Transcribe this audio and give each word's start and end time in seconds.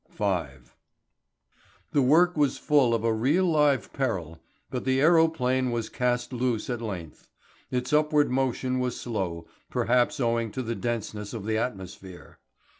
V. 0.09 0.23
The 1.91 2.01
work 2.01 2.35
was 2.35 2.57
full 2.57 2.95
of 2.95 3.03
a 3.03 3.13
real 3.13 3.45
live 3.45 3.93
peril, 3.93 4.39
but 4.71 4.83
the 4.83 4.97
aerophane 4.99 5.69
was 5.69 5.89
cast 5.89 6.33
loose 6.33 6.71
at 6.71 6.81
length. 6.81 7.29
Its 7.69 7.93
upward 7.93 8.31
motion 8.31 8.79
was 8.79 8.99
slow, 8.99 9.45
perhaps 9.69 10.19
owing 10.19 10.49
to 10.53 10.63
the 10.63 10.73
denseness 10.73 11.35
of 11.35 11.45
the 11.45 11.59
atmosphere. 11.59 12.39